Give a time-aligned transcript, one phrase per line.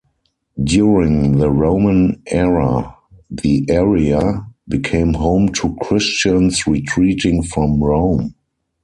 [0.63, 2.95] During the Roman era,
[3.29, 8.33] the area became home to Christians retreating from Rome.